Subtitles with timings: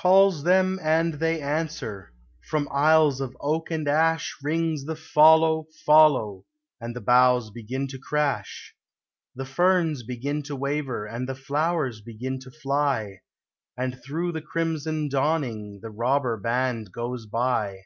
[0.00, 2.12] 183 Calls them and they answer:
[2.48, 6.44] from aisles of oak and ash Rings the Follow J Follow/
[6.80, 8.72] and the boughs begin to crash;
[9.34, 13.22] The ferns begin to waver and the flowers begin to fly;
[13.76, 17.78] And through the crimson dawning the robber band goes by.